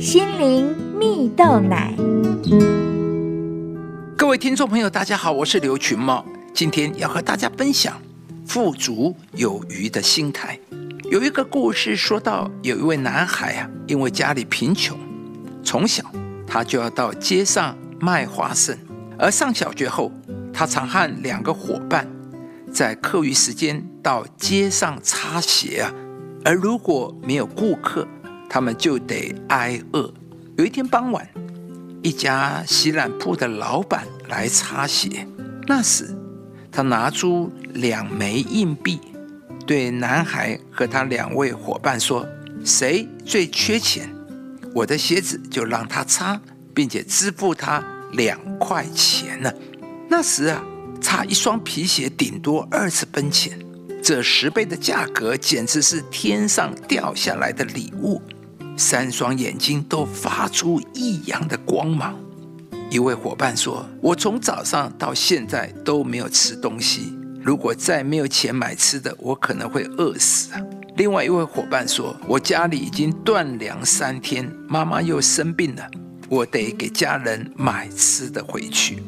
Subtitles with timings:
[0.00, 1.94] 心灵蜜豆奶。
[4.16, 8.00] 各位听众朋友，大家好，我是刘群茂，今天要和大家分享
[8.46, 10.58] 富足有余的心态。
[11.10, 14.96] 有一个故事说到，有一位男孩啊，因为家里贫穷，
[15.62, 16.02] 从小
[16.46, 18.78] 他就要到街上卖花生，
[19.18, 20.10] 而上小学后，
[20.50, 22.08] 他常和两个伙伴
[22.72, 25.92] 在课余时间到街上擦鞋啊，
[26.42, 28.08] 而如果没有顾客，
[28.52, 30.12] 他们就得挨饿。
[30.58, 31.26] 有一天傍晚，
[32.02, 35.24] 一家洗染铺的老板来擦鞋。
[35.68, 36.14] 那时，
[36.72, 39.00] 他拿出两枚硬币，
[39.64, 42.26] 对男孩和他两位伙伴说
[42.64, 44.12] ：“谁最缺钱，
[44.74, 46.40] 我的鞋子就让他擦，
[46.74, 47.82] 并且支付他
[48.14, 49.52] 两块钱呢。”
[50.10, 50.60] 那时啊，
[51.00, 53.56] 擦一双皮鞋顶多二十分钱，
[54.02, 58.20] 这十倍的价格简直是天上掉下来的礼物。
[58.76, 62.18] 三双眼睛都发出异样的光芒。
[62.90, 70.50] 一位伙伴说：“我从早上到现在都没有吃东西，如果再没有钱买吃的，我可能会饿死。”
[70.96, 75.88] 另外一位伙伴说：“我家里已经断粮三天，妈妈又生病了，
[76.28, 79.02] 我得给家人买吃的回去。”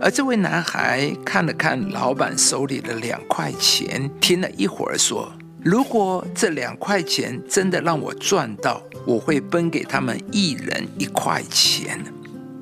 [0.00, 5.30] 而这位男孩看了看老板手里的两块钱，听了一会儿说。
[5.62, 12.00] 如果这两块钱真的让我赚到，我会分给他们一人一块钱。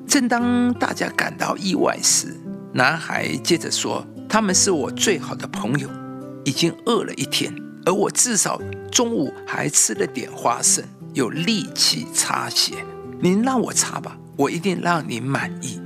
[0.07, 2.35] 正当大家感到意外时，
[2.73, 5.87] 男孩接着说：“他们是我最好的朋友，
[6.43, 7.53] 已经饿了一天，
[7.85, 8.59] 而我至少
[8.91, 12.73] 中午还吃了点花生，有力气擦鞋。
[13.19, 15.79] 您让我擦吧，我一定让您满意。”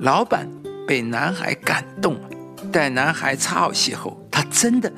[0.00, 0.48] 老板
[0.86, 2.28] 被男孩感动了，
[2.70, 4.92] 待男孩擦好鞋后，他真的。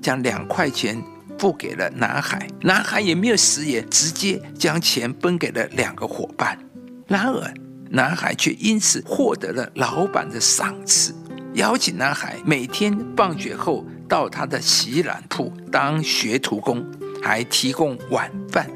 [0.00, 1.02] 将两块钱
[1.38, 6.58] 付给了男孩，男孩也没有食言，直接将钱分给了两个伙伴。
[7.06, 7.54] 然而，
[7.90, 11.14] 男孩却因此获得了老板的赏赐，
[11.54, 16.84] 邀请男孩每天放学后到他的洗染铺当学徒工，
[17.22, 18.68] 还提供晚饭。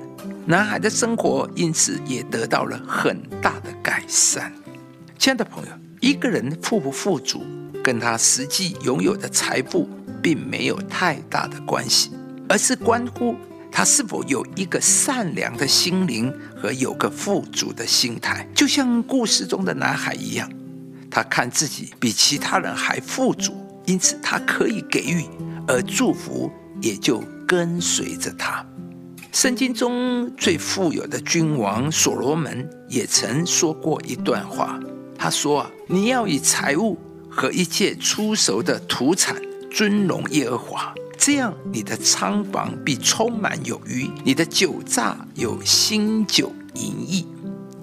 [0.47, 4.53] 男孩的生活因此也得到了很大的改善。
[5.19, 7.45] 亲爱的朋友，一个人富不富足，
[7.85, 9.89] 跟他实际拥有的财富。
[10.23, 12.13] 并没有太大的关系，
[12.49, 13.35] 而是关乎
[13.71, 18.47] 他是否有一个善良的心灵和有个富足的心态。
[18.55, 20.49] 就像故事中的男孩一样，
[21.11, 23.55] 他看自己比其他人还富足，
[23.87, 25.25] 因此他可以给予，
[25.67, 26.51] 而祝福
[26.81, 28.65] 也就跟随着他。
[29.33, 34.79] 圣经中最富有的君王所罗门也曾说过一段话，
[35.19, 36.99] 他说：“啊你要以财物
[37.31, 39.35] 和一切初熟的土产。”
[39.73, 47.27] 尊荣耶和华，这样你的仓房必充满有余，你的酒榨有新酒盈溢。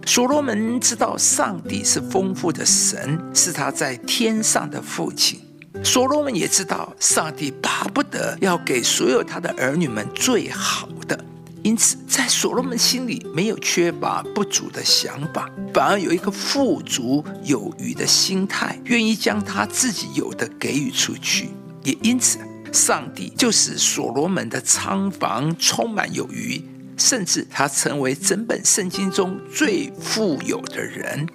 [0.06, 5.40] 所罗门知道上帝是丰富的神，是他在天上的父亲。
[5.84, 11.20] 所罗门也知道上帝巴不得要给所有他的儿女们最好的，
[11.64, 21.50] 因此在所罗门心里没有缺乏不足的想法，反而有一个富足有余的心态，愿意将他自己有的给予出去。
[21.84, 22.40] 也因此，
[22.72, 26.62] 上帝就使所罗门的仓房充满有余，
[26.98, 31.28] 甚至他成为整本圣经中最富有的人。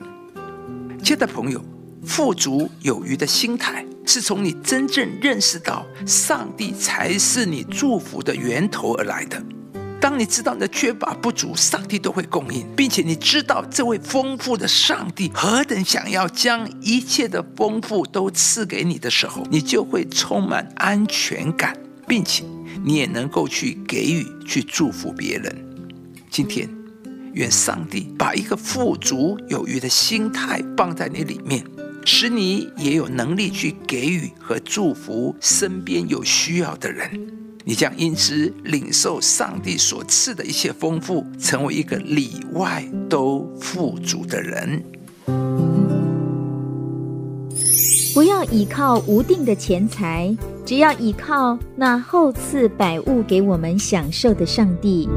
[1.02, 1.64] 亲爱的朋友，
[2.04, 9.42] 富足有余的心态，是从你真正认识到上帝才是你祝福的源头而来的。
[10.00, 21.74] 当你知道你的缺乏不足，上帝都会供应，并且你知道这位丰富的上帝何等想要将一切的丰富都赐给你的时候，你就会充满安全感，
[22.06, 22.44] 并且
[22.84, 25.56] 你也能够去给予、去祝福别人。
[26.30, 26.68] 今天，
[27.32, 31.64] 愿上帝把一个富足有余的心态放在你里面，
[32.04, 37.43] 使你也有能力去给予和祝福身边有需要的人。
[37.66, 44.84] 你将因此领受上帝所赐的一切丰富，成为一个里外都富足的人。
[48.12, 55.08] 不要依靠无定的钱财，只要依靠那厚赐百物给我们享受的上帝。